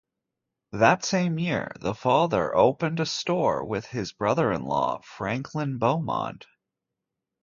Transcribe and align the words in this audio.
That 0.71 1.05
same 1.05 1.37
year 1.37 1.73
the 1.79 1.93
father 1.93 2.55
opened 2.55 2.99
a 2.99 3.05
store 3.05 3.63
with 3.63 3.85
his 3.85 4.11
brother-in-law, 4.11 5.01
Franklin 5.03 5.77
Beaumont. 5.77 6.47